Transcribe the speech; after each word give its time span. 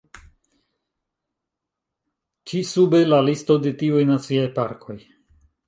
Ĉi 2.51 2.63
sube 2.71 3.03
la 3.13 3.21
listo 3.29 3.61
de 3.67 3.77
tiuj 3.85 4.03
naciaj 4.15 4.51
parkoj. 4.59 5.01